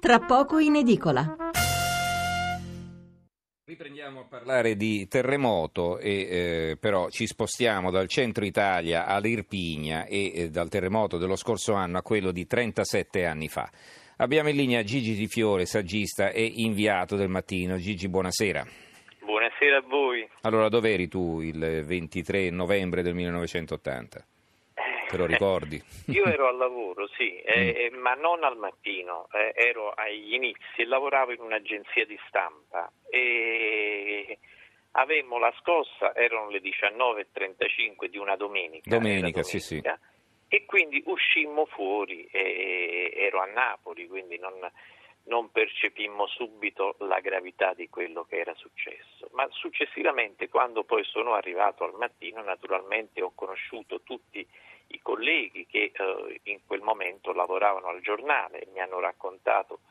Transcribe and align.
tra 0.00 0.18
poco 0.18 0.58
in 0.58 0.76
edicola. 0.76 1.36
Riprendiamo 3.66 4.20
a 4.20 4.24
parlare 4.24 4.74
di 4.74 5.06
terremoto, 5.06 5.98
e, 5.98 6.10
eh, 6.10 6.76
però 6.80 7.10
ci 7.10 7.26
spostiamo 7.26 7.90
dal 7.90 8.08
centro 8.08 8.44
Italia 8.44 9.04
all'Irpigna 9.04 10.06
e 10.06 10.32
eh, 10.34 10.50
dal 10.50 10.70
terremoto 10.70 11.18
dello 11.18 11.36
scorso 11.36 11.74
anno 11.74 11.98
a 11.98 12.02
quello 12.02 12.32
di 12.32 12.46
37 12.46 13.26
anni 13.26 13.48
fa. 13.48 13.70
Abbiamo 14.16 14.48
in 14.48 14.56
linea 14.56 14.82
Gigi 14.82 15.14
Di 15.14 15.28
Fiore, 15.28 15.66
saggista 15.66 16.30
e 16.30 16.50
inviato 16.56 17.14
del 17.14 17.28
mattino. 17.28 17.76
Gigi, 17.76 18.08
buonasera. 18.08 18.66
Buonasera 19.22 19.76
a 19.76 19.82
voi. 19.86 20.26
Allora, 20.40 20.68
dove 20.68 20.92
eri 20.92 21.08
tu 21.08 21.40
il 21.40 21.84
23 21.84 22.50
novembre 22.50 23.02
del 23.02 23.14
1980? 23.14 24.24
Te 25.10 25.16
lo 25.16 25.26
ricordi? 25.26 25.82
Io 26.06 26.24
ero 26.24 26.46
al 26.46 26.56
lavoro, 26.56 27.08
sì, 27.16 27.40
eh, 27.40 27.90
ma 28.00 28.14
non 28.14 28.44
al 28.44 28.56
mattino, 28.56 29.26
eh, 29.32 29.52
ero 29.56 29.90
agli 29.90 30.34
inizi 30.34 30.82
e 30.82 30.86
lavoravo 30.86 31.32
in 31.32 31.40
un'agenzia 31.40 32.06
di 32.06 32.16
stampa 32.28 32.88
e 33.10 34.38
avemmo 34.92 35.38
la 35.38 35.52
scossa, 35.58 36.14
erano 36.14 36.48
le 36.48 36.60
19.35 36.60 38.06
di 38.06 38.18
una 38.18 38.36
domenica. 38.36 38.88
Domenica, 38.88 39.42
sì, 39.42 39.58
sì. 39.58 39.82
E 40.52 40.64
quindi 40.64 41.02
uscimmo 41.06 41.66
fuori, 41.66 42.28
ero 42.30 43.40
a 43.40 43.46
Napoli, 43.46 44.06
quindi 44.06 44.38
non, 44.38 44.52
non 45.30 45.52
percepimmo 45.52 46.26
subito 46.26 46.96
la 46.98 47.20
gravità 47.20 47.72
di 47.72 47.88
quello 47.88 48.24
che 48.24 48.40
era 48.40 48.52
successo. 48.54 49.28
Ma 49.30 49.46
successivamente, 49.50 50.48
quando 50.48 50.82
poi 50.82 51.04
sono 51.04 51.34
arrivato 51.34 51.84
al 51.84 51.94
mattino, 51.94 52.42
naturalmente 52.42 53.22
ho 53.22 53.30
conosciuto 53.32 54.00
tutti 54.02 54.44
i 54.88 55.00
colleghi 55.00 55.66
che 55.66 55.92
eh, 55.94 56.40
in 56.42 56.58
quel 56.66 56.80
momento 56.80 57.32
lavoravano 57.32 57.86
al 57.86 58.00
giornale 58.00 58.62
e 58.62 58.68
mi 58.72 58.80
hanno 58.80 58.98
raccontato 58.98 59.82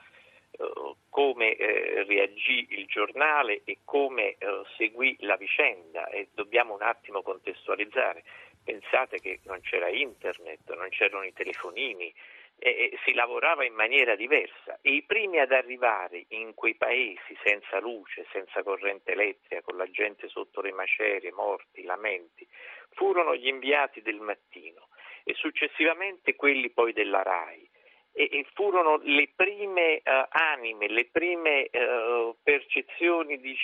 eh, 0.51 0.95
come 1.09 1.55
eh, 1.55 2.03
reagì 2.03 2.67
il 2.71 2.85
giornale 2.87 3.61
e 3.63 3.77
come 3.85 4.35
eh, 4.37 4.63
seguì 4.75 5.15
la 5.21 5.37
vicenda 5.37 6.09
e 6.09 6.27
dobbiamo 6.33 6.73
un 6.73 6.81
attimo 6.81 7.21
contestualizzare. 7.21 8.25
Pensate 8.61 9.19
che 9.19 9.39
non 9.45 9.61
c'era 9.61 9.87
internet, 9.87 10.75
non 10.75 10.89
c'erano 10.89 11.23
i 11.23 11.31
telefonini, 11.31 12.13
e 12.59 12.97
si 13.05 13.13
lavorava 13.13 13.63
in 13.63 13.73
maniera 13.73 14.15
diversa 14.15 14.77
e 14.81 14.91
i 14.91 15.03
primi 15.03 15.39
ad 15.39 15.51
arrivare 15.51 16.25
in 16.29 16.53
quei 16.53 16.75
paesi 16.75 17.37
senza 17.43 17.79
luce, 17.79 18.25
senza 18.31 18.61
corrente 18.63 19.13
elettrica, 19.13 19.61
con 19.61 19.77
la 19.77 19.89
gente 19.89 20.27
sotto 20.27 20.61
le 20.61 20.73
macerie, 20.73 21.31
morti, 21.31 21.83
lamenti, 21.83 22.47
furono 22.91 23.35
gli 23.35 23.47
inviati 23.47 24.01
del 24.01 24.19
mattino 24.19 24.89
e 25.23 25.33
successivamente 25.35 26.35
quelli 26.35 26.69
poi 26.69 26.93
della 26.93 27.23
RAI. 27.23 27.67
E, 28.11 28.45
furono 28.53 28.99
le 29.03 29.29
prime 29.33 30.01
uh, 30.03 30.25
anime, 30.29 30.89
le 30.89 31.05
prime 31.05 31.69
uh, 31.71 32.35
percezioni 32.43 33.39
di, 33.39 33.55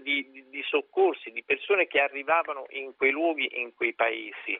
di, 0.00 0.44
di 0.48 0.62
soccorsi, 0.62 1.30
di 1.30 1.42
persone 1.44 1.86
che 1.86 2.00
arrivavano 2.00 2.64
in 2.70 2.96
quei 2.96 3.10
luoghi, 3.10 3.60
in 3.60 3.74
quei 3.74 3.92
paesi 3.94 4.58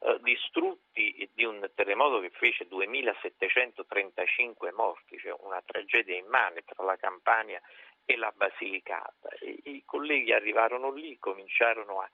eh, 0.00 0.18
distrutti 0.22 1.28
di 1.34 1.44
un 1.44 1.68
terremoto 1.74 2.20
che 2.20 2.30
fece 2.30 2.68
2735 2.68 4.70
morti, 4.72 5.18
cioè 5.18 5.34
una 5.40 5.60
tragedia 5.64 6.16
immane 6.16 6.62
tra 6.64 6.84
la 6.84 6.96
Campania 6.96 7.60
e 8.04 8.16
la 8.16 8.32
Basilicata. 8.34 9.28
I, 9.40 9.60
i 9.64 9.82
colleghi 9.84 10.32
arrivarono 10.32 10.92
lì, 10.92 11.18
cominciarono 11.18 12.00
a, 12.00 12.08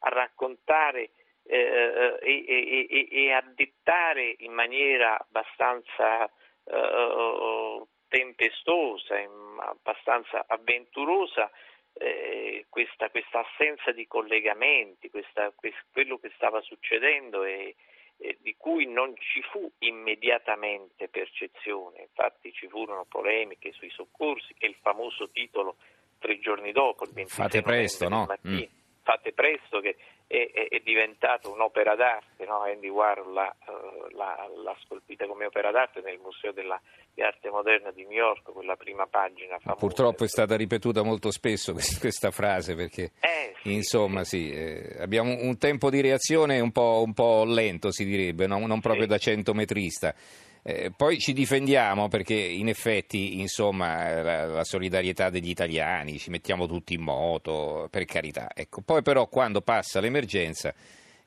a 0.00 0.10
raccontare 0.10 1.10
eh, 1.44 2.18
e, 2.20 2.44
e, 2.46 2.86
e, 2.88 3.08
e, 3.10 3.32
a 3.32 3.42
dettare 3.54 4.34
in 4.38 4.52
maniera 4.52 5.18
abbastanza 5.18 6.30
eh, 6.64 7.82
tempestosa, 8.08 9.16
abbastanza 9.58 10.44
avventurosa 10.46 11.50
eh, 11.94 12.66
questa, 12.68 13.10
questa, 13.10 13.40
assenza 13.40 13.92
di 13.92 14.06
collegamenti, 14.06 15.10
questa, 15.10 15.52
quest, 15.54 15.78
quello 15.92 16.18
che 16.18 16.30
stava 16.34 16.60
succedendo 16.62 17.44
e, 17.44 17.74
e, 18.16 18.38
di 18.40 18.54
cui 18.56 18.86
non 18.86 19.14
ci 19.16 19.42
fu 19.42 19.70
immediatamente 19.78 21.08
percezione. 21.08 22.02
Infatti 22.02 22.52
ci 22.52 22.68
furono 22.68 23.06
polemiche 23.08 23.72
sui 23.72 23.90
soccorsi 23.90 24.54
e 24.58 24.68
il 24.68 24.76
famoso 24.80 25.30
titolo 25.30 25.76
tre 26.18 26.38
giorni 26.38 26.72
dopo, 26.72 27.04
il 27.04 27.12
26 27.12 27.44
Fate 27.44 27.62
presto, 27.62 28.08
no? 28.08 28.26
Mattino, 28.26 28.56
mm. 28.56 28.79
Fate 29.02 29.32
presto 29.32 29.80
che 29.80 29.96
è, 30.26 30.50
è, 30.52 30.68
è 30.68 30.80
diventato 30.84 31.52
un'opera 31.52 31.96
d'arte, 31.96 32.44
no? 32.44 32.62
Andy 32.62 32.88
Warhol 32.88 33.32
l'ha, 33.32 33.54
uh, 33.66 34.14
l'ha, 34.14 34.48
l'ha, 34.62 34.76
scolpita 34.84 35.26
come 35.26 35.46
opera 35.46 35.70
d'arte 35.72 36.00
nel 36.02 36.20
Museo 36.22 36.52
della, 36.52 36.80
di 37.12 37.22
Arte 37.22 37.50
Moderna 37.50 37.90
di 37.90 38.02
New 38.04 38.18
York, 38.18 38.52
quella 38.52 38.76
prima 38.76 39.06
pagina 39.06 39.58
famosa. 39.58 39.80
Purtroppo 39.80 40.24
è 40.24 40.28
stata 40.28 40.56
ripetuta 40.56 41.02
molto 41.02 41.30
spesso 41.32 41.72
questa 41.98 42.30
frase 42.30 42.76
perché 42.76 43.10
eh, 43.20 43.54
sì, 43.62 43.72
insomma 43.72 44.22
sì, 44.22 44.52
eh, 44.52 44.96
abbiamo 45.00 45.36
un 45.40 45.58
tempo 45.58 45.90
di 45.90 46.00
reazione 46.00 46.60
un 46.60 46.70
po', 46.70 47.02
un 47.04 47.12
po 47.12 47.44
lento 47.44 47.90
si 47.90 48.04
direbbe, 48.04 48.46
no? 48.46 48.64
non 48.66 48.80
proprio 48.80 49.04
sì. 49.04 49.08
da 49.08 49.18
centometrista. 49.18 50.14
Eh, 50.62 50.92
poi 50.94 51.18
ci 51.18 51.32
difendiamo 51.32 52.08
perché 52.08 52.34
in 52.34 52.68
effetti 52.68 53.40
insomma, 53.40 54.22
la, 54.22 54.46
la, 54.46 54.64
solidarietà 54.64 55.30
degli 55.30 55.48
italiani, 55.48 56.18
ci 56.18 56.30
mettiamo 56.30 56.66
tutti 56.66 56.94
in 56.94 57.00
moto, 57.00 57.88
per 57.90 58.04
carità. 58.04 58.50
Ecco. 58.54 58.82
Poi 58.82 59.02
però 59.02 59.26
quando 59.28 59.62
passa 59.62 60.00
l'emergenza, 60.00 60.74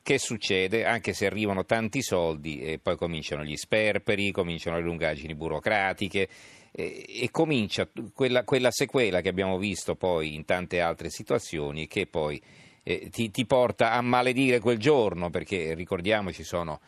che 0.04 0.20
succede? 0.20 0.86
Anche 0.86 1.14
se 1.14 1.26
arrivano 1.26 1.66
tanti 1.66 2.02
soldi 2.02 2.62
e 2.62 2.78
poi 2.78 2.98
cominciano 2.98 3.44
gli 3.44 3.56
sperperi, 3.56 4.32
cominciano 4.32 4.76
le 4.76 4.84
lungaggini 4.84 5.34
burocratiche 5.34 6.28
eh, 6.72 7.06
e 7.08 7.30
comincia 7.32 7.88
quella, 8.14 8.44
quella, 8.44 8.70
sequela 8.70 9.22
che 9.22 9.30
abbiamo 9.30 9.58
visto 9.58 9.96
poi 9.96 10.36
in 10.36 10.44
tante 10.44 10.82
altre 10.82 11.10
situazioni 11.10 11.88
che 11.88 12.06
poi 12.06 12.42
eh, 12.84 13.08
ti, 13.10 13.32
ti 13.32 13.46
porta 13.46 13.94
a 13.94 14.02
maledire 14.02 14.60
quel 14.60 14.78
giorno 14.78 15.30
perché 15.30 15.74
ricordiamoci 15.74 16.44
sono 16.44 16.82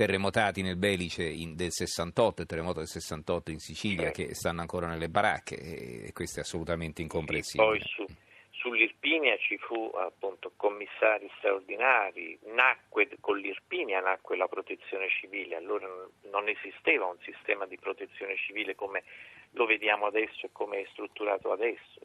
terremotati 0.00 0.62
nel 0.62 0.78
Belice 0.78 1.24
in, 1.24 1.54
del 1.54 1.72
68, 1.72 2.40
il 2.40 2.46
terremoto 2.46 2.78
del 2.78 2.88
68 2.88 3.50
in 3.50 3.58
Sicilia 3.58 4.10
che 4.12 4.34
stanno 4.34 4.62
ancora 4.62 4.86
nelle 4.86 5.10
baracche 5.10 5.56
e 6.06 6.12
questo 6.14 6.40
è 6.40 6.42
assolutamente 6.42 7.02
incomprensibile. 7.02 7.68
Poi 7.68 7.80
su, 7.84 8.06
sull'Irpinia 8.48 9.36
ci 9.36 9.58
fu 9.58 9.92
appunto 9.94 10.52
commissari 10.56 11.30
straordinari, 11.36 12.38
nacque, 12.54 13.10
con 13.20 13.36
l'Irpinia 13.36 14.00
nacque 14.00 14.38
la 14.38 14.48
protezione 14.48 15.10
civile, 15.10 15.56
allora 15.56 15.86
non 16.30 16.48
esisteva 16.48 17.04
un 17.04 17.18
sistema 17.20 17.66
di 17.66 17.76
protezione 17.76 18.36
civile 18.36 18.74
come 18.74 19.02
lo 19.54 19.66
vediamo 19.66 20.06
adesso 20.06 20.46
e 20.46 20.50
come 20.50 20.80
è 20.80 20.86
strutturato 20.92 21.52
adesso. 21.52 22.00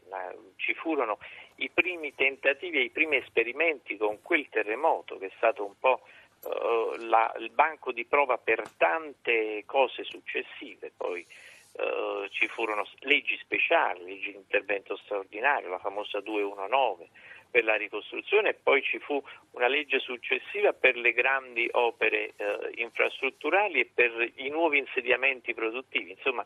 Ci 0.58 0.74
furono 0.74 1.20
i 1.58 1.70
primi 1.70 2.14
tentativi 2.14 2.78
e 2.78 2.84
i 2.84 2.90
primi 2.90 3.16
esperimenti 3.18 3.96
con 3.96 4.22
quel 4.22 4.50
terremoto 4.50 5.18
che 5.18 5.28
è 5.28 5.32
stato 5.38 5.64
un 5.64 5.80
po' 5.80 6.02
uh, 6.46 6.96
la, 7.08 7.34
il 7.40 7.50
banco 7.50 7.92
di 7.92 8.06
prova 8.06 8.38
per 8.38 8.64
tante 8.78 9.64
cose 9.66 10.04
successive, 10.04 10.92
poi 10.96 11.26
uh, 11.74 12.28
ci 12.30 12.48
furono 12.48 12.88
leggi 13.00 13.38
speciali, 13.38 14.06
leggi 14.06 14.32
di 14.32 14.38
intervento 14.38 14.96
straordinario, 14.98 15.70
la 15.70 15.80
famosa 15.80 16.20
219 16.22 17.10
per 17.50 17.64
la 17.64 17.76
ricostruzione 17.76 18.50
e 18.50 18.54
poi 18.54 18.82
ci 18.82 19.00
fu 19.00 19.22
una 19.52 19.68
legge 19.68 20.00
successiva 20.00 20.74
per 20.74 20.98
le 20.98 21.14
grandi 21.14 21.68
opere 21.72 22.34
uh, 22.38 22.70
infrastrutturali 22.76 23.80
e 23.80 23.90
per 23.94 24.32
i 24.36 24.50
nuovi 24.50 24.78
insediamenti 24.78 25.54
produttivi, 25.54 26.12
insomma 26.12 26.46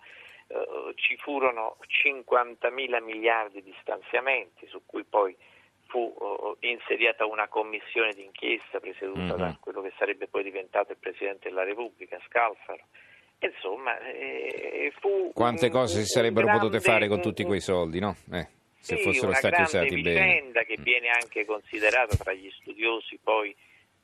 ci 0.96 1.16
furono 1.18 1.78
50 1.86 2.72
mila 2.72 3.00
miliardi 3.00 3.62
di 3.62 3.72
stanziamenti 3.82 4.66
su 4.66 4.82
cui 4.84 5.04
poi 5.04 5.38
fu 5.90 6.14
uh, 6.18 6.56
insediata 6.62 7.26
una 7.26 7.48
commissione 7.48 8.14
d'inchiesta 8.14 8.80
presieduta 8.80 9.20
mm-hmm. 9.20 9.38
da 9.38 9.58
quello 9.60 9.82
che 9.82 9.92
sarebbe 9.98 10.28
poi 10.28 10.44
diventato 10.44 10.92
il 10.92 10.98
Presidente 11.00 11.50
della 11.50 11.64
Repubblica, 11.64 12.18
Scalfaro. 12.28 12.86
Insomma, 13.40 13.98
eh, 14.00 14.94
fu 15.00 15.32
Quante 15.34 15.66
un, 15.66 15.72
cose 15.72 16.02
si 16.02 16.06
sarebbero 16.06 16.46
grande, 16.46 16.68
potute 16.68 16.80
fare 16.82 17.08
con 17.08 17.22
tutti 17.22 17.44
quei 17.44 17.62
soldi, 17.62 18.00
no? 18.00 18.16
Eh, 18.32 18.48
se 18.80 18.98
sì, 18.98 19.04
fossero 19.04 19.34
stati 19.34 19.62
usati 19.62 20.02
bene. 20.02 20.20
Una 20.20 20.26
vicenda 20.26 20.62
che 20.64 20.76
mm. 20.80 20.84
viene 20.84 21.10
anche 21.10 21.46
considerata 21.46 22.16
tra 22.16 22.34
gli 22.34 22.50
studiosi 22.52 23.18
poi 23.22 23.56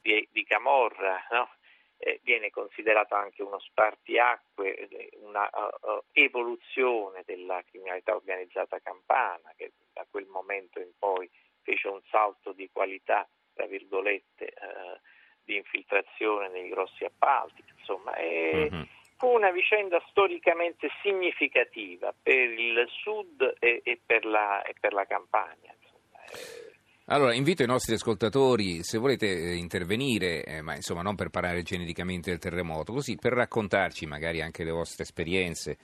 di, 0.01 0.27
di 0.31 0.43
Camorra, 0.43 1.27
no? 1.31 1.49
eh, 1.97 2.19
viene 2.23 2.49
considerato 2.49 3.15
anche 3.15 3.43
uno 3.43 3.59
spartiacque, 3.59 4.87
una 5.21 5.49
uh, 5.51 5.91
uh, 5.91 6.03
evoluzione 6.13 7.23
della 7.25 7.61
criminalità 7.69 8.15
organizzata 8.15 8.79
campana 8.79 9.53
che 9.55 9.71
da 9.93 10.05
quel 10.09 10.25
momento 10.27 10.79
in 10.79 10.91
poi 10.97 11.29
fece 11.65 11.87
un 11.87 11.99
salto 12.09 12.53
di 12.53 12.69
qualità, 12.71 13.27
tra 13.53 13.65
virgolette, 13.65 14.45
eh, 14.45 14.99
di 15.43 15.55
infiltrazione 15.57 16.49
nei 16.49 16.69
grossi 16.69 17.03
appalti, 17.03 17.63
insomma, 17.77 18.15
e 18.15 18.69
mm-hmm. 18.71 18.83
fu 19.17 19.27
una 19.27 19.51
vicenda 19.51 20.01
storicamente 20.09 20.89
significativa 21.01 22.13
per 22.21 22.49
il 22.49 22.85
sud 22.89 23.55
e, 23.59 23.81
e, 23.83 23.99
per, 24.05 24.25
la, 24.25 24.61
e 24.63 24.75
per, 24.79 24.93
la, 24.93 25.05
campagna. 25.05 25.73
Insomma. 25.81 26.19
Allora, 27.07 27.33
invito 27.33 27.63
i 27.63 27.67
nostri 27.67 27.95
ascoltatori, 27.95 28.83
se 28.83 28.97
volete 28.97 29.27
eh, 29.27 29.55
intervenire, 29.55 30.43
eh, 30.43 30.61
ma 30.61 30.75
insomma 30.75 31.01
non 31.01 31.15
per 31.15 31.29
parlare 31.29 31.63
genericamente 31.63 32.29
del 32.29 32.39
terremoto, 32.39 32.93
così 32.93 33.15
per 33.15 33.33
raccontarci 33.33 34.05
magari 34.05 34.41
anche 34.41 34.63
le 34.63 34.71
vostre 34.71 35.03
esperienze 35.03 35.77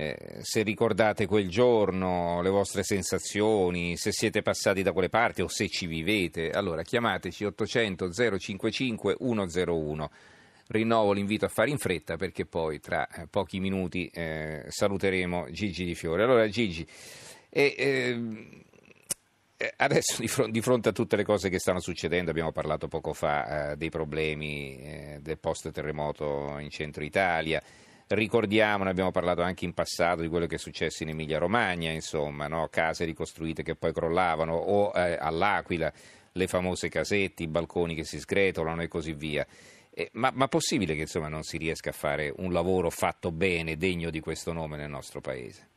eh, 0.00 0.38
se 0.40 0.62
ricordate 0.62 1.26
quel 1.26 1.48
giorno, 1.50 2.40
le 2.40 2.48
vostre 2.48 2.82
sensazioni, 2.82 3.98
se 3.98 4.12
siete 4.12 4.40
passati 4.40 4.82
da 4.82 4.92
quelle 4.92 5.10
parti 5.10 5.42
o 5.42 5.48
se 5.48 5.68
ci 5.68 5.86
vivete, 5.86 6.50
allora 6.50 6.82
chiamateci 6.82 7.44
800 7.44 8.10
055 8.10 9.16
101. 9.18 10.10
Rinnovo 10.68 11.12
l'invito 11.12 11.44
a 11.44 11.48
fare 11.48 11.68
in 11.68 11.76
fretta 11.76 12.16
perché 12.16 12.46
poi 12.46 12.80
tra 12.80 13.06
eh, 13.08 13.26
pochi 13.26 13.60
minuti 13.60 14.06
eh, 14.06 14.64
saluteremo 14.68 15.50
Gigi 15.50 15.84
Di 15.84 15.94
Fiore. 15.94 16.22
Allora 16.22 16.48
Gigi, 16.48 16.86
e, 17.50 17.74
ehm, 17.76 18.62
eh, 19.58 19.74
adesso 19.76 20.18
di, 20.18 20.28
fronte, 20.28 20.52
di, 20.52 20.62
fronte 20.62 20.88
a 20.88 20.92
tutte 20.92 21.16
le 21.16 21.24
cose 21.24 21.50
che 21.50 21.58
stanno 21.58 21.80
succedendo, 21.80 22.30
abbiamo 22.30 22.52
parlato 22.52 22.88
poco 22.88 23.12
fa 23.12 23.72
eh, 23.72 23.76
dei 23.76 23.90
problemi 23.90 24.80
eh, 24.80 25.18
del 25.20 25.36
post 25.36 25.70
terremoto 25.70 26.56
in 26.58 26.70
centro 26.70 27.04
Italia, 27.04 27.62
ricordiamo, 28.10 28.84
ne 28.84 28.90
abbiamo 28.90 29.10
parlato 29.10 29.42
anche 29.42 29.64
in 29.64 29.74
passato 29.74 30.22
di 30.22 30.28
quello 30.28 30.46
che 30.46 30.56
è 30.56 30.58
successo 30.58 31.02
in 31.02 31.10
Emilia 31.10 31.38
Romagna, 31.38 31.90
insomma, 31.90 32.48
no? 32.48 32.68
case 32.68 33.04
ricostruite 33.04 33.62
che 33.62 33.76
poi 33.76 33.92
crollavano 33.92 34.54
o 34.54 34.92
eh, 34.94 35.16
all'Aquila 35.18 35.92
le 36.32 36.46
famose 36.46 36.88
casette, 36.88 37.42
i 37.42 37.48
balconi 37.48 37.94
che 37.94 38.04
si 38.04 38.18
sgretolano 38.18 38.82
e 38.82 38.88
così 38.88 39.12
via. 39.12 39.46
Eh, 39.92 40.10
ma, 40.14 40.30
ma, 40.34 40.48
possibile 40.48 40.94
che 40.94 41.02
insomma, 41.02 41.28
non 41.28 41.42
si 41.42 41.56
riesca 41.56 41.90
a 41.90 41.92
fare 41.92 42.32
un 42.36 42.52
lavoro 42.52 42.90
fatto 42.90 43.30
bene, 43.30 43.76
degno 43.76 44.10
di 44.10 44.20
questo 44.20 44.52
nome 44.52 44.76
nel 44.76 44.90
nostro 44.90 45.20
paese? 45.20 45.68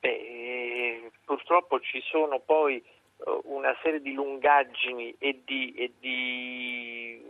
Beh, 0.00 1.10
purtroppo 1.24 1.80
ci 1.80 2.00
sono 2.02 2.40
poi 2.40 2.82
uh, 3.16 3.40
una 3.44 3.76
serie 3.82 4.00
di 4.00 4.12
lungaggini 4.12 5.14
e 5.18 5.42
di, 5.44 5.72
e 5.74 5.92
di 5.98 7.20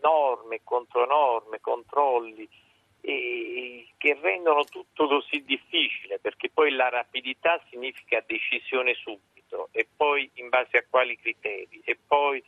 norme, 0.00 0.60
contronorme, 0.64 1.60
controlli 1.60 2.48
che 3.00 4.18
rendono 4.20 4.64
tutto 4.64 5.06
così 5.06 5.42
difficile 5.44 6.18
perché 6.18 6.50
poi 6.50 6.70
la 6.72 6.88
rapidità 6.88 7.60
significa 7.70 8.22
decisione 8.26 8.94
subito 8.94 9.68
e 9.72 9.88
poi 9.96 10.30
in 10.34 10.48
base 10.48 10.78
a 10.78 10.84
quali 10.88 11.16
criteri 11.18 11.80
e 11.84 11.98
poi 12.06 12.42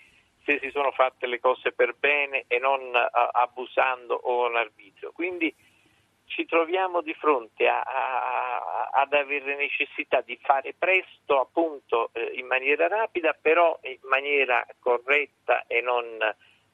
se 0.44 0.58
si 0.60 0.70
sono 0.70 0.90
fatte 0.92 1.26
le 1.26 1.38
cose 1.38 1.72
per 1.72 1.94
bene 1.98 2.44
e 2.46 2.58
non 2.58 2.80
abusando 2.94 4.14
o 4.14 4.46
con 4.46 4.56
arbitrio. 4.56 5.12
Quindi 5.12 5.54
ci 6.24 6.46
troviamo 6.46 7.02
di 7.02 7.12
fronte 7.14 7.66
a, 7.68 7.80
a, 7.80 8.90
ad 8.92 9.12
avere 9.12 9.56
necessità 9.56 10.20
di 10.20 10.38
fare 10.42 10.74
presto, 10.78 11.40
appunto 11.40 12.10
eh, 12.12 12.32
in 12.34 12.46
maniera 12.46 12.86
rapida, 12.86 13.36
però 13.40 13.78
in 13.82 13.98
maniera 14.02 14.64
corretta 14.78 15.64
e 15.66 15.80
non 15.80 16.04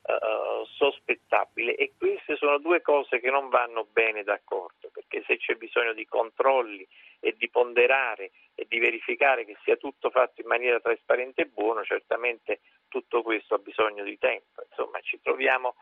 uh, 0.07 0.65
sospettabile. 0.77 1.75
E 1.75 1.93
queste 1.99 2.37
sono 2.37 2.59
due 2.59 2.81
cose 2.83 3.21
che 3.21 3.31
non 3.31 3.49
vanno 3.49 3.87
bene 3.91 4.23
d'accordo, 4.23 4.91
perché 4.93 5.23
se 5.27 5.37
c'è 5.37 5.55
bisogno 5.55 5.93
di 5.93 6.07
controlli 6.07 6.87
e 7.21 7.35
di 7.37 7.49
ponderare 7.49 8.31
e 8.55 8.67
di 8.69 8.79
verificare 8.79 9.45
che 9.45 9.57
sia 9.65 9.77
tutto 9.77 10.11
fatto 10.11 10.41
in 10.41 10.47
maniera 10.47 10.81
trasparente 10.81 11.43
e 11.43 11.47
buono, 11.47 11.85
certamente 11.85 12.61
tutto 12.89 13.23
questo 13.23 13.55
ha 13.55 13.59
bisogno 13.59 14.05
di 14.05 14.19
tempo. 14.19 14.63
Insomma, 14.69 15.01
ci 15.01 15.21
troviamo 15.21 15.75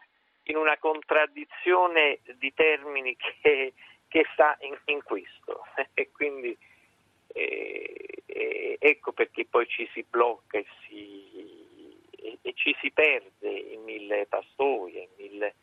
in 0.45 0.57
una 0.57 0.77
contraddizione 0.79 2.21
di 2.37 2.53
termini 2.55 3.17
che, 3.41 3.75
che 4.09 4.27
sta 4.33 4.57
in, 4.61 4.77
in, 4.87 5.03
questo 5.03 5.65
e 5.95 6.11
quindi 6.13 6.57
eh, 7.29 8.23
eh, 8.27 8.77
ecco 8.79 9.13
perché 9.13 9.47
poi 9.47 9.67
ci 9.69 9.89
si 9.93 10.05
blocca 10.09 10.59
e, 10.59 10.67
si, 10.87 11.24
ci 12.55 12.75
si 12.81 12.91
perde 12.91 13.51
in 13.51 13.83
mille 13.83 14.27
pastoie, 14.29 15.09
in 15.17 15.31
mille 15.31 15.55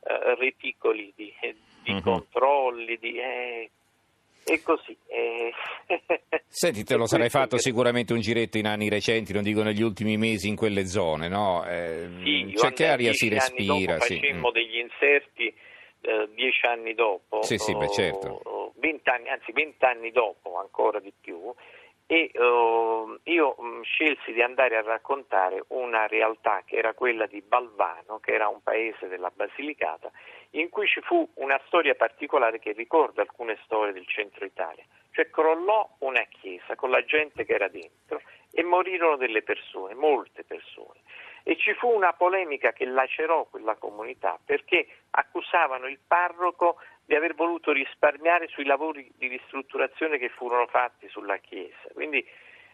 uh, 0.00 0.38
reticoli 0.38 1.12
di, 1.14 1.32
di 1.82 1.92
uh-huh. 1.92 2.02
controlli, 2.02 2.96
di, 2.98 3.18
eh, 3.18 3.70
e 4.48 4.62
così. 4.62 4.96
Eh. 5.08 5.52
Senti, 6.46 6.84
te 6.84 6.94
lo 6.94 7.06
sarai 7.06 7.28
fatto 7.28 7.58
sicuramente 7.58 8.12
un 8.12 8.20
giretto 8.20 8.58
in 8.58 8.66
anni 8.66 8.88
recenti, 8.88 9.32
non 9.32 9.42
dico 9.42 9.62
negli 9.62 9.82
ultimi 9.82 10.16
mesi, 10.16 10.48
in 10.48 10.54
quelle 10.54 10.86
zone, 10.86 11.28
no? 11.28 11.66
Eh, 11.66 12.08
sì, 12.22 12.54
cioè, 12.56 12.72
che 12.72 12.86
aria 12.86 13.12
si 13.12 13.28
respira? 13.28 13.98
Sì. 14.00 14.14
Facemmo 14.14 14.50
mm. 14.50 14.52
degli 14.52 14.78
inserti 14.78 15.54
eh, 16.00 16.28
dieci 16.34 16.64
anni 16.64 16.94
dopo, 16.94 17.42
sì, 17.42 17.58
sì, 17.58 17.74
beh, 17.74 17.88
certo. 17.88 18.72
vent'anni, 18.76 19.28
anzi 19.28 19.50
vent'anni 19.50 20.12
dopo, 20.12 20.56
ancora 20.56 21.00
di 21.00 21.12
più, 21.20 21.52
e 22.06 22.30
uh, 22.34 23.18
io 23.24 23.56
mh, 23.58 23.82
scelsi 23.82 24.32
di 24.32 24.40
andare 24.40 24.76
a 24.76 24.82
raccontare 24.82 25.64
una 25.68 26.06
realtà 26.06 26.62
che 26.64 26.76
era 26.76 26.94
quella 26.94 27.26
di 27.26 27.42
Balvano, 27.42 28.20
che 28.20 28.32
era 28.32 28.46
un 28.46 28.62
paese 28.62 29.08
della 29.08 29.32
Basilicata, 29.34 30.10
in 30.50 30.68
cui 30.68 30.86
ci 30.86 31.00
fu 31.00 31.28
una 31.34 31.60
storia 31.66 31.94
particolare 31.96 32.60
che 32.60 32.72
ricorda 32.72 33.22
alcune 33.22 33.58
storie 33.64 33.92
del 33.92 34.06
centro 34.06 34.44
Italia. 34.44 34.84
Cioè 35.10 35.30
crollò 35.30 35.96
una 36.00 36.24
chiesa 36.28 36.76
con 36.76 36.90
la 36.90 37.04
gente 37.04 37.44
che 37.44 37.54
era 37.54 37.68
dentro 37.68 38.20
e 38.52 38.62
morirono 38.62 39.16
delle 39.16 39.42
persone, 39.42 39.94
molte 39.94 40.44
persone. 40.44 41.00
E 41.42 41.56
ci 41.56 41.74
fu 41.74 41.88
una 41.88 42.12
polemica 42.12 42.72
che 42.72 42.84
lacerò 42.84 43.44
quella 43.44 43.76
comunità 43.76 44.38
perché 44.44 44.86
accusavano 45.56 45.86
il 45.88 45.98
parroco 46.06 46.76
di 47.04 47.14
aver 47.14 47.34
voluto 47.34 47.72
risparmiare 47.72 48.48
sui 48.48 48.64
lavori 48.64 49.10
di 49.16 49.28
ristrutturazione 49.28 50.18
che 50.18 50.28
furono 50.28 50.66
fatti 50.66 51.08
sulla 51.08 51.38
chiesa. 51.38 51.88
Quindi 51.94 52.18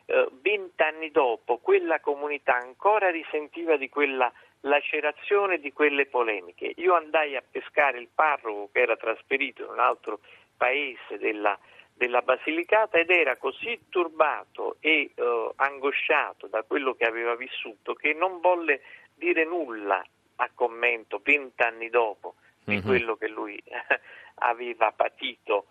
eh, 0.07 0.29
vent'anni 0.41 1.11
dopo 1.11 1.59
quella 1.59 2.01
comunità 2.01 2.57
ancora 2.57 3.11
risentiva 3.11 3.77
di 3.77 3.89
quella 3.89 4.33
lacerazione 4.61 5.59
di 5.59 5.73
quelle 5.73 6.07
polemiche. 6.07 6.73
Io 6.77 6.95
andai 6.95 7.37
a 7.37 7.43
pescare 7.49 7.99
il 7.99 8.09
parroco 8.13 8.71
che 8.73 8.81
era 8.81 8.97
trasferito 8.97 9.65
in 9.65 9.71
un 9.71 9.81
altro 9.81 10.21
paese 10.57 11.19
della, 11.19 11.59
della 11.93 12.23
Basilicata 12.23 12.99
ed 12.99 13.11
era 13.11 13.37
così 13.37 13.87
turbato 13.89 14.77
e 14.81 15.13
uh, 15.17 15.53
angosciato 15.57 16.47
da 16.47 16.63
quello 16.63 16.95
che 16.95 17.05
aveva 17.05 17.35
vissuto 17.35 17.95
che 17.95 18.13
non 18.13 18.41
volle 18.41 18.83
dire 19.15 19.45
nulla 19.45 20.03
a 20.37 20.51
commento 20.55 21.21
vent'anni 21.23 21.91
dopo 21.91 22.37
di 22.65 22.75
mm-hmm. 22.75 22.87
quello 22.87 23.17
che 23.17 23.29
lui 23.29 23.63
aveva 24.37 24.93
patito 24.93 25.67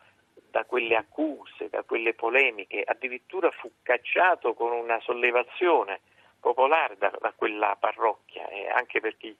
da 0.51 0.65
quelle 0.65 0.95
accuse, 0.95 1.69
da 1.69 1.83
quelle 1.83 2.13
polemiche, 2.13 2.83
addirittura 2.85 3.49
fu 3.51 3.71
cacciato 3.81 4.53
con 4.53 4.71
una 4.71 4.99
sollevazione 4.99 6.01
popolare 6.39 6.97
da, 6.97 7.11
da 7.19 7.31
quella 7.35 7.77
parrocchia, 7.79 8.47
eh, 8.49 8.67
anche 8.67 8.99
perché 8.99 9.27
eh, 9.27 9.37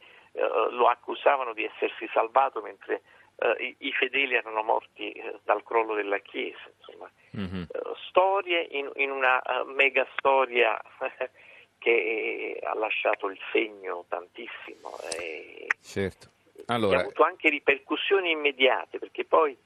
lo 0.71 0.87
accusavano 0.87 1.53
di 1.53 1.65
essersi 1.65 2.09
salvato 2.13 2.61
mentre 2.61 3.01
eh, 3.37 3.55
i, 3.59 3.75
i, 3.87 3.91
fedeli 3.91 4.35
erano 4.35 4.63
morti 4.63 5.11
eh, 5.11 5.39
dal 5.43 5.63
crollo 5.63 5.95
della 5.95 6.19
Chiesa. 6.19 6.69
Insomma. 6.77 7.09
Mm-hmm. 7.35 7.63
storie 8.09 8.67
in, 8.71 8.91
in 8.95 9.09
una 9.09 9.41
uh, 9.41 9.65
mega 9.65 10.05
storia 10.17 10.77
che 11.79 12.59
ha 12.61 12.73
lasciato 12.75 13.29
il 13.29 13.39
segno 13.51 14.05
tantissimo. 14.09 14.91
certo. 15.81 16.29
Allora... 16.73 16.97
ha 16.97 17.01
avuto 17.01 17.23
anche 17.23 17.49
ripercussioni 17.49 18.31
immediate, 18.31 18.99
perché 18.99 19.25
poi 19.25 19.57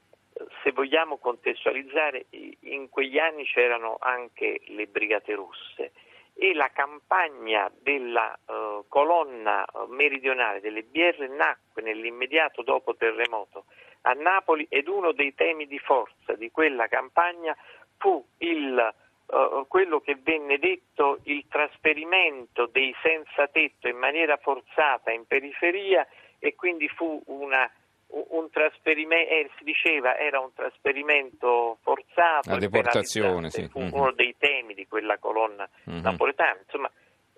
se 0.63 0.71
vogliamo 0.71 1.17
contestualizzare, 1.17 2.25
in 2.61 2.89
quegli 2.89 3.17
anni 3.17 3.45
c'erano 3.45 3.97
anche 3.99 4.61
le 4.67 4.87
Brigate 4.87 5.33
Rosse 5.33 5.91
e 6.33 6.53
la 6.53 6.69
campagna 6.73 7.71
della 7.79 8.37
uh, 8.45 8.85
colonna 8.89 9.65
meridionale 9.87 10.59
delle 10.59 10.83
BR 10.83 11.29
nacque 11.29 11.81
nell'immediato 11.81 12.61
dopo 12.61 12.95
terremoto 12.95 13.65
a 14.01 14.11
Napoli 14.11 14.65
ed 14.69 14.89
uno 14.89 15.13
dei 15.13 15.33
temi 15.33 15.65
di 15.65 15.79
forza 15.79 16.33
di 16.33 16.51
quella 16.51 16.87
campagna 16.87 17.55
fu 17.97 18.23
il, 18.39 18.93
uh, 19.27 19.65
quello 19.67 20.01
che 20.01 20.17
venne 20.21 20.59
detto 20.59 21.19
il 21.23 21.45
trasferimento 21.47 22.65
dei 22.65 22.93
senza 23.01 23.47
tetto 23.47 23.87
in 23.87 23.97
maniera 23.97 24.35
forzata 24.35 25.11
in 25.11 25.25
periferia 25.25 26.05
e 26.39 26.55
quindi 26.55 26.87
fu 26.89 27.21
una 27.27 27.69
un 28.07 28.49
trasferimento, 28.49 29.31
eh, 29.31 29.49
si 29.57 29.63
diceva 29.63 30.17
era 30.17 30.39
un 30.39 30.53
trasferimento 30.53 31.77
forzato, 31.81 32.49
la 32.49 32.57
deportazione, 32.57 33.49
sì. 33.49 33.67
fu 33.67 33.79
mm-hmm. 33.79 33.93
uno 33.93 34.11
dei 34.11 34.35
temi 34.37 34.73
di 34.73 34.87
quella 34.87 35.17
colonna 35.17 35.67
mm-hmm. 35.89 36.01
napoletana, 36.01 36.59
insomma, 36.63 36.89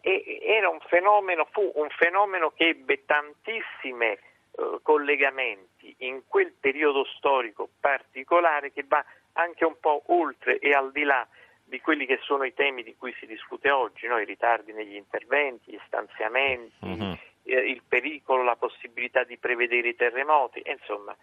era 0.01 0.70
un 0.70 0.80
fenomeno, 0.88 1.48
fu 1.51 1.72
un 1.75 1.89
fenomeno 1.89 2.51
che 2.56 2.70
ebbe 2.70 3.04
tantissimi 3.06 4.18
uh, 4.51 4.80
collegamenti 4.82 5.96
in 6.00 6.22
quel 6.27 6.54
periodo 6.58 7.04
storico 7.18 7.70
particolare 7.80 8.72
che 8.72 8.86
va 8.88 9.04
anche 9.34 9.66
un 9.66 9.77
po' 9.80 10.04
oltre 10.08 10.60
e 10.60 10.72
al 10.72 10.92
di 10.92 11.04
là 11.04 11.27
di 11.63 11.82
quelli 11.82 12.06
che 12.06 12.20
sono 12.22 12.46
i 12.46 12.54
temi 12.54 12.84
di 12.84 12.96
cui 12.96 13.13
si 13.20 13.25
discute 13.25 13.70
oggi, 13.70 14.08
no? 14.08 14.18
i 14.20 14.25
ritardi 14.25 14.72
negli 14.72 14.96
interventi, 14.96 15.72
gli 15.72 15.80
stanziamenti, 15.86 16.86
mm-hmm 16.86 17.12
eh, 17.12 17.20
il 17.54 17.82
pericolo, 17.88 18.44
la 18.44 18.56
possibilità 18.56 19.24
di 19.24 19.38
prevedere 19.38 19.89
i 19.89 19.96
terremoti, 19.96 20.62
insomma 20.66 21.16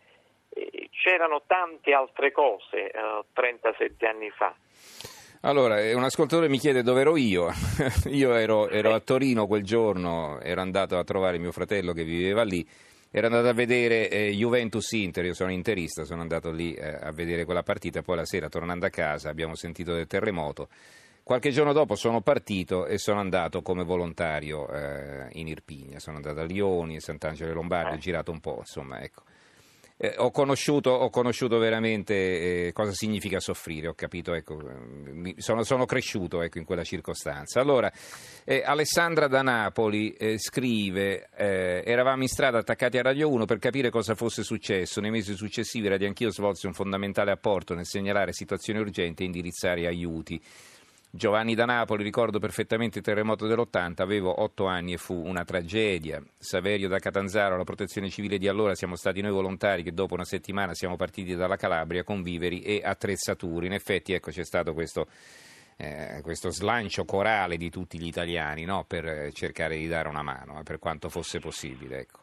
eh, 0.51 0.89
c'erano 0.91 1.43
tante 1.47 1.93
altre 1.93 2.33
cose 2.33 2.91
eh, 2.91 3.25
37 3.33 4.07
anni 4.07 4.31
fa. 4.31 4.55
Allora, 5.43 5.79
eh, 5.81 5.93
un 5.93 6.05
ascoltatore 6.05 6.49
mi 6.49 6.59
chiede 6.59 6.83
dove 6.83 7.03
ero 7.03 7.17
io. 7.17 7.49
io 8.11 8.35
ero, 8.35 8.69
ero, 8.69 8.95
a 8.95 9.01
Torino 9.01 9.47
quel 9.47 9.63
giorno, 9.63 10.41
ero 10.41 10.61
andato 10.61 10.97
a 10.97 11.05
trovare 11.05 11.39
mio 11.39 11.53
fratello 11.53 11.93
che 11.93 12.05
viveva 12.05 12.43
lì 12.43 12.67
ero 13.17 13.27
andato 13.29 13.47
a 13.47 13.53
vedere 13.53 14.11
eh, 14.11 14.33
Juventus 14.33 14.91
Inter, 14.91 15.27
io 15.27 15.35
sono 15.35 15.53
interista, 15.53 16.03
sono 16.03 16.21
andato 16.21 16.51
lì 16.51 16.75
eh, 16.75 16.99
a 17.01 17.13
vedere 17.13 17.45
quella 17.45 17.63
partita, 17.63 18.03
poi 18.03 18.17
la 18.17 18.25
sera 18.25 18.49
tornando 18.49 18.87
a 18.87 18.89
casa 18.89 19.31
abbiamo 19.31 19.55
sentito 19.55 19.95
del 19.95 20.09
terremoto. 20.09 20.69
Qualche 21.25 21.53
giorno 21.53 21.73
dopo 21.73 21.95
sono 21.95 22.21
partito 22.21 22.85
e 22.85 22.99
sono 22.99 23.19
andato 23.19 23.63
come 23.63 23.83
volontario 23.83 24.69
eh, 24.69 25.29
in 25.33 25.49
Irpigna, 25.49 25.99
sono 25.99 26.17
andato 26.17 26.41
a 26.41 26.45
Lioni, 26.45 27.01
Sant'Angelo 27.01 27.55
Lombardi, 27.55 27.95
ho 27.95 27.99
girato 27.99 28.31
un 28.31 28.41
po', 28.41 28.57
insomma, 28.59 29.01
ecco. 29.01 29.23
Eh, 29.97 30.17
ho, 30.19 30.31
conosciuto, 30.31 30.91
ho, 30.91 31.09
conosciuto, 31.09 31.57
veramente 31.57 32.67
eh, 32.67 32.73
cosa 32.73 32.93
significa 32.93 33.41
soffrire, 33.41 33.89
ho 33.89 33.95
capito, 33.95 34.35
ecco, 34.35 34.57
mi, 34.57 35.35
sono, 35.39 35.63
sono, 35.63 35.87
cresciuto 35.87 36.43
ecco, 36.43 36.59
in 36.59 36.67
quella 36.67 36.85
circostanza. 36.85 37.59
Allora, 37.59 37.91
eh, 38.45 38.63
Alessandra 38.63 39.27
da 39.27 39.41
Napoli 39.41 40.13
eh, 40.13 40.37
scrive, 40.37 41.31
eh, 41.35 41.85
eravamo 41.87 42.21
in 42.21 42.29
strada 42.29 42.59
attaccati 42.59 42.99
a 42.99 43.03
Radio 43.03 43.31
1 43.31 43.47
per 43.47 43.59
capire 43.59 43.89
cosa 43.89 44.15
fosse 44.15 44.43
successo. 44.43 45.01
Nei 45.01 45.11
mesi 45.11 45.35
successivi 45.35 45.89
Radio 45.89 46.09
Anch'io 46.09 46.31
svolse 46.31 46.67
un 46.67 46.75
fondamentale 46.75 47.31
apporto 47.31 47.75
nel 47.75 47.87
segnalare 47.87 48.35
situazioni 48.35 48.81
urgenti 48.81 49.23
e 49.23 49.27
indirizzare 49.27 49.87
aiuti. 49.87 50.39
Giovanni 51.17 51.55
da 51.55 51.65
Napoli, 51.65 52.03
ricordo 52.03 52.41
perfettamente 52.41 52.99
il 52.99 53.05
terremoto 53.05 53.47
dell'80, 53.47 54.03
avevo 54.03 54.43
otto 54.43 54.67
anni 54.67 54.95
e 54.95 54.97
fu 54.97 55.15
una 55.15 55.45
tragedia. 55.45 56.21
Saverio 56.37 56.89
da 56.89 56.99
Catanzaro, 56.99 57.57
la 57.57 57.63
protezione 57.63 58.11
civile 58.11 58.37
di 58.37 58.49
allora, 58.49 58.75
siamo 58.75 58.97
stati 58.97 59.21
noi 59.21 59.31
volontari 59.31 59.85
che 59.85 59.93
dopo 59.93 60.15
una 60.15 60.25
settimana 60.25 60.75
siamo 60.75 60.97
partiti 60.97 61.37
dalla 61.37 61.55
Calabria 61.55 62.03
con 62.03 62.21
viveri 62.21 62.63
e 62.63 62.81
attrezzature. 62.83 63.67
In 63.67 63.75
effetti 63.75 64.13
ecco, 64.13 64.33
c'è 64.33 64.43
stato 64.43 64.75
questo, 64.75 65.07
eh, 65.77 66.19
questo 66.21 66.51
slancio 66.51 67.05
corale 67.05 67.59
di 67.59 67.71
tutti 67.71 67.97
gli 67.97 68.09
italiani 68.09 68.65
no? 68.65 68.85
per 68.85 69.31
cercare 69.31 69.77
di 69.77 69.87
dare 69.87 70.09
una 70.09 70.23
mano, 70.23 70.59
eh, 70.59 70.63
per 70.65 70.81
quanto 70.81 71.09
fosse 71.09 71.39
possibile. 71.39 72.01
Ecco. 72.01 72.19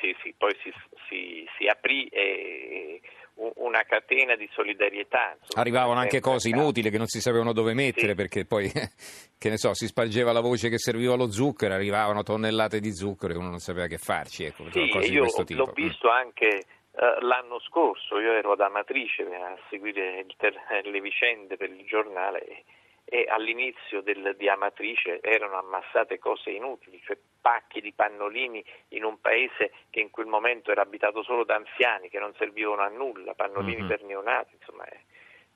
Sì, 0.00 0.12
sì, 0.20 0.34
poi 0.36 0.52
si, 0.64 0.72
si, 1.08 1.46
si 1.56 1.68
aprì 1.68 2.08
e 2.08 2.91
una 3.34 3.82
catena 3.82 4.36
di 4.36 4.48
solidarietà. 4.52 5.36
Arrivavano 5.56 5.98
anche 5.98 6.20
cose 6.20 6.48
inutili 6.48 6.90
che 6.90 6.98
non 6.98 7.06
si 7.06 7.20
sapevano 7.20 7.52
dove 7.52 7.74
mettere 7.74 8.08
sì. 8.08 8.14
perché 8.14 8.44
poi, 8.44 8.70
che 9.38 9.48
ne 9.48 9.56
so, 9.56 9.74
si 9.74 9.86
spargeva 9.86 10.32
la 10.32 10.40
voce 10.40 10.68
che 10.68 10.78
serviva 10.78 11.14
lo 11.14 11.30
zucchero, 11.30 11.74
arrivavano 11.74 12.22
tonnellate 12.22 12.80
di 12.80 12.94
zucchero 12.94 13.32
e 13.32 13.36
uno 13.36 13.48
non 13.48 13.58
sapeva 13.58 13.86
che 13.86 13.98
farci. 13.98 14.44
Ecco, 14.44 14.70
sì, 14.70 14.90
io 15.10 15.26
l'ho 15.48 15.72
visto 15.74 16.10
anche 16.10 16.64
uh, 16.90 17.24
l'anno 17.24 17.58
scorso, 17.60 18.18
io 18.18 18.32
ero 18.32 18.52
ad 18.52 18.60
Amatrice 18.60 19.22
a 19.22 19.56
seguire 19.70 20.24
ter- 20.36 20.56
le 20.84 21.00
vicende 21.00 21.56
per 21.56 21.70
il 21.70 21.84
giornale 21.86 22.64
e 23.12 23.26
all'inizio 23.28 24.00
del, 24.00 24.36
di 24.38 24.48
Amatrice 24.48 25.20
erano 25.20 25.58
ammassate 25.58 26.18
cose 26.18 26.48
inutili, 26.48 26.98
cioè 27.04 27.18
pacchi 27.42 27.82
di 27.82 27.92
pannolini 27.92 28.64
in 28.88 29.04
un 29.04 29.20
paese 29.20 29.70
che 29.90 30.00
in 30.00 30.08
quel 30.08 30.24
momento 30.24 30.70
era 30.70 30.80
abitato 30.80 31.22
solo 31.22 31.44
da 31.44 31.56
anziani 31.56 32.08
che 32.08 32.18
non 32.18 32.32
servivano 32.38 32.80
a 32.80 32.88
nulla, 32.88 33.34
pannolini 33.34 33.80
mm-hmm. 33.80 33.86
per 33.86 34.02
neonati, 34.04 34.56
insomma 34.58 34.86
eh, 34.86 35.00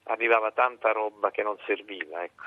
arrivava 0.02 0.52
tanta 0.52 0.92
roba 0.92 1.30
che 1.30 1.42
non 1.42 1.56
serviva. 1.64 2.22
Ecco. 2.24 2.44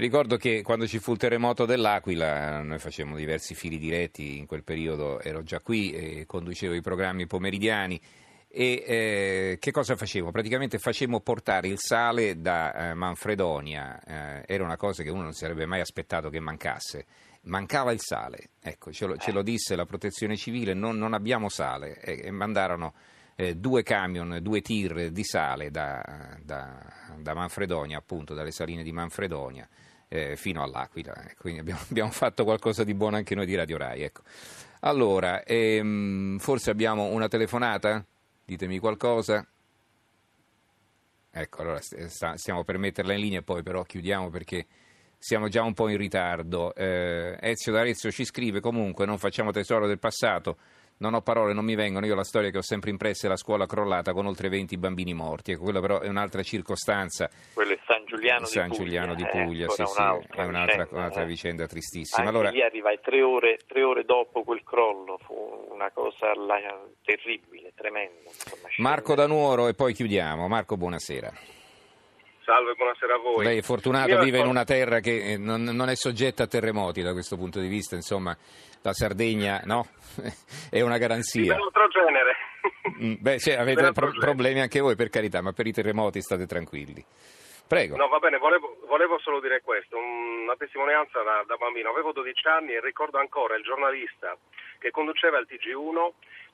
ricordo 0.00 0.38
che 0.38 0.62
quando 0.62 0.86
ci 0.86 0.98
fu 0.98 1.12
il 1.12 1.18
terremoto 1.18 1.66
dell'Aquila 1.66 2.62
noi 2.62 2.78
facevamo 2.78 3.16
diversi 3.16 3.54
fili 3.54 3.76
diretti, 3.76 4.38
in 4.38 4.46
quel 4.46 4.64
periodo 4.64 5.20
ero 5.20 5.42
già 5.42 5.60
qui 5.60 5.92
e 5.92 6.24
conducevo 6.24 6.72
i 6.72 6.80
programmi 6.80 7.26
pomeridiani 7.26 8.00
e 8.54 8.84
eh, 8.86 9.56
che 9.58 9.70
cosa 9.70 9.96
facevo? 9.96 10.30
Praticamente 10.30 10.78
facevo 10.78 11.20
portare 11.20 11.68
il 11.68 11.78
sale 11.78 12.38
da 12.38 12.90
eh, 12.90 12.94
Manfredonia, 12.94 13.98
eh, 14.04 14.44
era 14.46 14.62
una 14.62 14.76
cosa 14.76 15.02
che 15.02 15.08
uno 15.08 15.22
non 15.22 15.32
si 15.32 15.38
sarebbe 15.38 15.64
mai 15.64 15.80
aspettato 15.80 16.28
che 16.28 16.38
mancasse. 16.38 17.06
Mancava 17.44 17.92
il 17.92 18.00
sale, 18.00 18.50
ecco, 18.60 18.92
ce 18.92 19.06
lo, 19.06 19.16
ce 19.16 19.32
lo 19.32 19.42
disse 19.42 19.74
la 19.74 19.86
protezione 19.86 20.36
civile, 20.36 20.74
non, 20.74 20.98
non 20.98 21.14
abbiamo 21.14 21.48
sale 21.48 21.98
e, 22.00 22.20
e 22.24 22.30
mandarono 22.30 22.92
eh, 23.36 23.56
due 23.56 23.82
camion, 23.82 24.38
due 24.42 24.60
tir 24.60 25.10
di 25.10 25.24
sale 25.24 25.70
da, 25.70 26.36
da, 26.42 26.78
da 27.16 27.34
Manfredonia, 27.34 27.96
appunto 27.96 28.34
dalle 28.34 28.52
saline 28.52 28.82
di 28.82 28.92
Manfredonia. 28.92 29.66
Eh, 30.08 30.36
fino 30.36 30.62
all'Aquila. 30.62 31.14
Quindi 31.38 31.60
abbiamo, 31.60 31.80
abbiamo, 31.88 32.10
fatto 32.10 32.44
qualcosa 32.44 32.84
di 32.84 32.92
buono 32.92 33.16
anche 33.16 33.34
noi 33.34 33.46
di 33.46 33.54
Radio 33.54 33.78
Rai. 33.78 34.02
Ecco. 34.02 34.20
Allora, 34.80 35.42
ehm, 35.42 36.36
forse 36.38 36.70
abbiamo 36.70 37.06
una 37.06 37.28
telefonata? 37.28 38.04
Ditemi 38.52 38.78
qualcosa. 38.78 39.46
Ecco, 41.30 41.62
allora 41.62 41.80
stiamo 41.80 42.64
per 42.64 42.76
metterla 42.76 43.14
in 43.14 43.20
linea 43.20 43.38
e 43.38 43.42
poi 43.42 43.62
però 43.62 43.82
chiudiamo 43.82 44.28
perché 44.28 44.66
siamo 45.16 45.48
già 45.48 45.62
un 45.62 45.72
po' 45.72 45.88
in 45.88 45.96
ritardo. 45.96 46.74
Eh, 46.74 47.38
Ezio 47.40 47.72
d'Arezzo 47.72 48.10
ci 48.10 48.26
scrive 48.26 48.60
comunque 48.60 49.06
non 49.06 49.16
facciamo 49.16 49.52
tesoro 49.52 49.86
del 49.86 49.98
passato, 49.98 50.58
non 50.98 51.14
ho 51.14 51.22
parole, 51.22 51.54
non 51.54 51.64
mi 51.64 51.74
vengono. 51.74 52.04
Io 52.04 52.14
la 52.14 52.24
storia 52.24 52.50
che 52.50 52.58
ho 52.58 52.62
sempre 52.62 52.90
impressa 52.90 53.26
è 53.26 53.30
la 53.30 53.36
scuola 53.36 53.64
crollata 53.64 54.12
con 54.12 54.26
oltre 54.26 54.50
20 54.50 54.76
bambini 54.76 55.14
morti. 55.14 55.52
Ecco, 55.52 55.62
quella 55.62 55.80
però 55.80 56.00
è 56.00 56.08
un'altra 56.08 56.42
circostanza. 56.42 57.30
Quello 57.54 57.72
è 57.72 57.78
San 57.86 58.01
Giuliano 58.22 58.44
San 58.44 58.68
di 58.68 58.76
Giuliano 58.76 59.14
Puglia, 59.14 59.26
di 59.26 59.44
Puglia, 59.44 59.68
sì, 59.68 59.84
sì, 59.84 60.00
è 60.00 60.44
un'altra, 60.44 60.64
vicenda, 60.64 60.88
un'altra 60.90 61.22
eh. 61.22 61.26
vicenda 61.26 61.66
tristissima. 61.66 62.26
Anche 62.26 62.36
allora... 62.36 62.50
lì 62.50 62.62
arrivai 62.62 63.00
tre 63.02 63.20
ore, 63.20 63.58
tre 63.66 63.82
ore, 63.82 64.04
dopo 64.04 64.44
quel 64.44 64.62
crollo, 64.62 65.18
fu 65.18 65.34
una 65.70 65.90
cosa 65.90 66.32
terribile, 67.02 67.72
tremenda. 67.74 68.30
Insomma, 68.30 68.68
Marco 68.76 69.16
da 69.16 69.26
Nuoro 69.26 69.66
e 69.66 69.74
poi 69.74 69.92
chiudiamo. 69.92 70.46
Marco, 70.46 70.76
buonasera. 70.76 71.32
Salve, 72.44 72.74
buonasera 72.74 73.14
a 73.14 73.18
voi. 73.18 73.44
Lei 73.44 73.58
è 73.58 73.62
fortunato, 73.62 74.10
Io 74.10 74.22
vive 74.22 74.38
in 74.38 74.46
una 74.46 74.64
terra 74.64 75.00
che 75.00 75.32
eh, 75.32 75.36
non, 75.36 75.62
non, 75.62 75.88
è 75.88 75.96
soggetta 75.96 76.44
a 76.44 76.46
terremoti 76.46 77.02
da 77.02 77.12
questo 77.12 77.36
punto 77.36 77.58
di 77.58 77.68
vista, 77.68 77.96
insomma 77.96 78.36
la 78.82 78.92
Sardegna 78.92 79.62
no? 79.64 79.86
è 80.70 80.80
una 80.80 80.98
garanzia. 80.98 81.42
Di 81.42 81.50
altro 81.50 81.88
genere. 81.88 82.36
Mm, 83.02 83.14
beh, 83.18 83.38
cioè, 83.40 83.54
avete 83.54 83.90
pro- 83.90 84.12
problemi 84.12 84.60
anche 84.60 84.78
voi 84.78 84.94
per 84.94 85.08
carità, 85.08 85.40
ma 85.40 85.52
per 85.52 85.66
i 85.66 85.72
terremoti 85.72 86.20
state 86.20 86.46
tranquilli. 86.46 87.04
Prego. 87.72 87.96
No, 87.96 88.06
va 88.08 88.18
bene, 88.18 88.36
volevo, 88.36 88.76
volevo 88.84 89.18
solo 89.18 89.40
dire 89.40 89.62
questo, 89.62 89.96
una 89.96 90.54
testimonianza 90.56 91.22
da, 91.22 91.42
da, 91.46 91.56
bambino. 91.56 91.88
Avevo 91.88 92.12
12 92.12 92.46
anni 92.46 92.74
e 92.74 92.82
ricordo 92.82 93.16
ancora 93.16 93.56
il 93.56 93.62
giornalista 93.62 94.36
che 94.78 94.90
conduceva 94.90 95.38
il 95.38 95.46
TG1, 95.48 96.10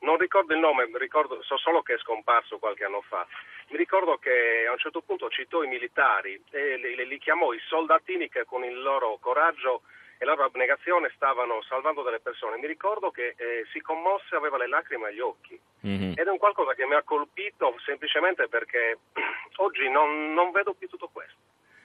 non 0.07 0.17
ricordo 0.17 0.55
il 0.55 0.61
nome, 0.61 0.89
ricordo, 0.93 1.43
so 1.43 1.57
solo 1.57 1.83
che 1.83 1.95
è 1.95 1.99
scomparso 1.99 2.59
qualche 2.59 2.85
anno 2.85 3.01
fa. 3.01 3.27
Mi 3.71 3.77
ricordo 3.77 4.17
che 4.19 4.65
a 4.69 4.71
un 4.71 4.79
certo 4.79 5.01
punto 5.01 5.29
citò 5.29 5.65
i 5.65 5.67
militari 5.67 6.41
e 6.51 6.77
li, 6.77 7.05
li 7.05 7.19
chiamò 7.19 7.53
i 7.53 7.59
soldatini 7.67 8.29
che 8.29 8.45
con 8.45 8.63
il 8.63 8.81
loro 8.81 9.19
coraggio 9.21 9.83
e 10.19 10.25
la 10.25 10.35
loro 10.35 10.47
abnegazione 10.47 11.11
stavano 11.15 11.63
salvando 11.63 12.03
delle 12.03 12.21
persone. 12.21 12.59
Mi 12.59 12.67
ricordo 12.67 13.11
che 13.11 13.35
eh, 13.37 13.65
si 13.73 13.81
commosse, 13.81 14.35
aveva 14.35 14.59
le 14.59 14.69
lacrime 14.69 15.09
agli 15.09 15.21
occhi 15.21 15.59
mm-hmm. 15.87 16.13
ed 16.17 16.27
è 16.27 16.31
un 16.31 16.39
qualcosa 16.39 16.75
che 16.75 16.85
mi 16.87 16.95
ha 16.95 17.03
colpito 17.03 17.75
semplicemente 17.85 18.49
perché 18.49 18.99
oggi 19.57 19.89
non, 19.89 20.35
non 20.35 20.51
vedo 20.51 20.75
più 20.75 20.89
tutto 20.89 21.09
questo. 21.13 21.37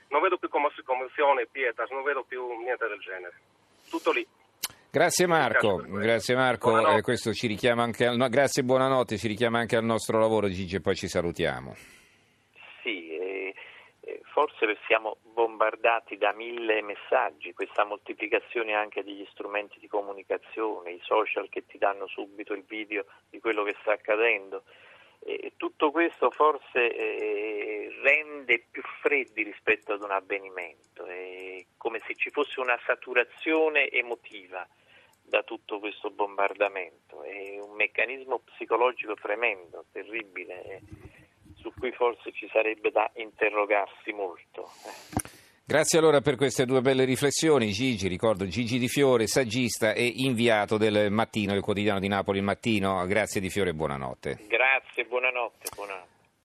Non 0.09 0.21
vedo 0.21 0.37
più 0.37 0.49
commozione, 0.49 1.47
pietas, 1.51 1.89
non 1.89 2.03
vedo 2.03 2.23
più 2.23 2.45
niente 2.59 2.87
del 2.87 2.99
genere. 2.99 3.33
Tutto 3.89 4.11
lì. 4.11 4.25
Grazie 4.91 5.25
Marco, 5.25 5.77
grazie 5.87 6.35
Marco. 6.35 6.95
Eh, 6.95 7.01
questo 7.01 7.33
ci 7.33 7.47
richiama 7.47 7.81
anche 7.81 8.05
al, 8.05 8.15
no, 8.15 8.29
grazie 8.29 8.61
e 8.61 8.65
buonanotte, 8.65 9.17
ci 9.17 9.27
richiama 9.27 9.57
anche 9.57 9.75
al 9.75 9.83
nostro 9.83 10.19
lavoro 10.19 10.49
Gigi 10.49 10.75
e 10.75 10.81
poi 10.81 10.93
ci 10.93 11.07
salutiamo. 11.07 11.75
Eh, 14.33 14.39
eh, 14.39 14.41
forse 14.47 14.77
siamo 14.87 15.17
bombardati 15.21 16.17
da 16.17 16.33
mille 16.33 16.81
messaggi, 16.81 17.53
questa 17.53 17.85
moltiplicazione 17.85 18.73
anche 18.73 19.03
degli 19.03 19.25
strumenti 19.31 19.79
di 19.79 19.87
comunicazione, 19.87 20.91
i 20.91 21.01
social 21.03 21.49
che 21.49 21.65
ti 21.65 21.77
danno 21.77 22.07
subito 22.07 22.53
il 22.53 22.63
video 22.63 23.05
di 23.29 23.39
quello 23.39 23.63
che 23.63 23.75
sta 23.81 23.93
accadendo. 23.93 24.63
E 25.25 25.53
tutto 25.55 25.91
questo 25.91 26.31
forse 26.31 26.93
eh, 26.93 27.89
rende 28.01 28.65
più 28.69 28.81
freddi 29.01 29.43
rispetto 29.43 29.93
ad 29.93 30.01
un 30.01 30.11
avvenimento, 30.11 31.05
è 31.05 31.63
come 31.77 32.01
se 32.05 32.15
ci 32.15 32.29
fosse 32.29 32.59
una 32.59 32.77
saturazione 32.85 33.89
emotiva 33.89 34.67
da 35.21 35.43
tutto 35.43 35.79
questo 35.79 36.09
bombardamento. 36.09 37.23
È 37.23 37.57
un 37.57 37.73
meccanismo 37.75 38.39
psicologico 38.39 39.13
tremendo, 39.13 39.85
terribile, 39.93 40.81
su 41.63 41.71
cui 41.79 41.91
forse 41.93 42.33
ci 42.33 42.47
sarebbe 42.51 42.91
da 42.91 43.09
interrogarsi 43.15 44.11
molto. 44.11 44.67
Grazie 45.65 45.97
allora 45.97 46.19
per 46.19 46.35
queste 46.35 46.65
due 46.65 46.81
belle 46.81 47.05
riflessioni. 47.05 47.71
Gigi, 47.71 48.09
ricordo 48.09 48.45
Gigi 48.45 48.77
Di 48.77 48.89
Fiore, 48.89 49.27
saggista 49.27 49.93
e 49.93 50.05
inviato 50.17 50.77
del 50.77 51.09
mattino, 51.09 51.53
del 51.53 51.61
quotidiano 51.61 52.01
di 52.01 52.09
Napoli 52.09 52.39
il 52.39 52.43
mattino. 52.43 53.05
Grazie 53.07 53.39
Di 53.39 53.49
Fiore 53.49 53.69
e 53.69 53.73
buonanotte. 53.73 54.39
Grazie. 54.47 54.62